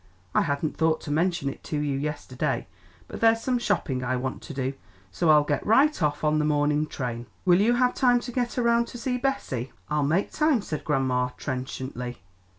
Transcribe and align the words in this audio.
I 0.33 0.41
hadn't 0.41 0.77
thought 0.77 0.99
to 1.01 1.11
mention 1.11 1.47
it 1.47 1.63
to 1.65 1.77
you 1.77 1.95
yesterday, 1.95 2.65
but 3.07 3.21
there's 3.21 3.39
some 3.41 3.59
shopping 3.59 4.03
I 4.03 4.15
want 4.15 4.41
to 4.41 4.51
do, 4.51 4.73
so 5.11 5.29
I'll 5.29 5.43
get 5.43 5.63
right 5.63 6.01
off 6.01 6.23
on 6.23 6.39
the 6.39 6.43
morning 6.43 6.87
train." 6.87 7.27
"Will 7.45 7.61
you 7.61 7.73
have 7.75 7.93
time 7.93 8.19
to 8.21 8.31
get 8.31 8.57
around 8.57 8.87
to 8.87 8.97
see 8.97 9.19
Bessie?" 9.19 9.71
"I'll 9.91 10.01
make 10.01 10.31
time," 10.31 10.63
said 10.63 10.83
grandma 10.83 11.29
trenchantly. 11.37 12.17